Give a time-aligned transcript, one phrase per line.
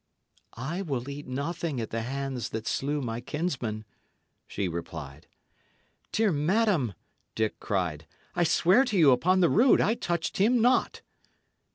[0.55, 3.85] "I will eat nothing at the hands that slew my kinsman,"
[4.47, 5.27] she replied.
[6.11, 6.95] "Dear madam,"
[7.35, 11.03] Dick cried, "I swear to you upon the rood I touched him not."